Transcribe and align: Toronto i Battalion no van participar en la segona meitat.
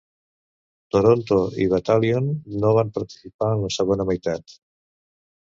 Toronto 0.95 1.37
i 1.65 1.67
Battalion 1.75 2.31
no 2.63 2.71
van 2.79 2.91
participar 2.97 3.51
en 3.59 3.63
la 3.67 3.73
segona 3.79 4.09
meitat. 4.11 4.61